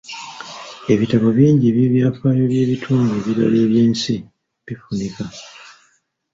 Ebitabo 0.93 1.27
bingi 1.37 1.63
eby'ebyafaayo 1.67 2.43
by'ebitundu 2.51 3.11
ebirala 3.19 3.57
eby'ensi 3.65 4.15
bifunika. 4.65 5.25